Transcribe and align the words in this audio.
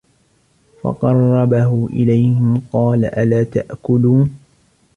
فَقَرَّبَهُ 0.83 1.87
إِلَيْهِمْ 1.93 2.61
قَالَ 2.73 3.05
أَلَا 3.05 3.43
تَأْكُلُونَ 3.43 4.35